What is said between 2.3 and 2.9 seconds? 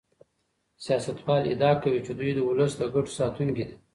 د ولس د